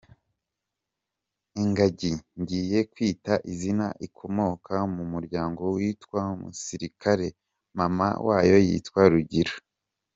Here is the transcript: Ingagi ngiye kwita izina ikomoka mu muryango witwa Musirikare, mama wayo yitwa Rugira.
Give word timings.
Ingagi 1.61 2.11
ngiye 2.39 2.79
kwita 2.91 3.33
izina 3.51 3.87
ikomoka 4.07 4.73
mu 4.95 5.03
muryango 5.11 5.61
witwa 5.75 6.21
Musirikare, 6.41 7.27
mama 7.77 8.07
wayo 8.27 8.57
yitwa 8.67 9.01
Rugira. 9.13 9.53